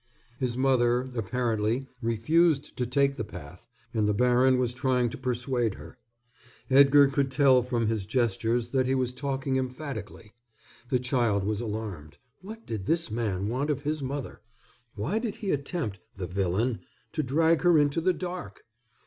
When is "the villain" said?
16.17-16.79